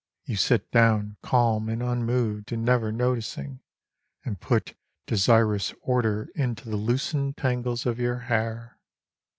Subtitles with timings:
[0.25, 3.59] You sit down, calm and unmoved and never noticing.
[4.25, 4.73] And put
[5.05, 8.79] desirous order into the loosened tangles of your hair.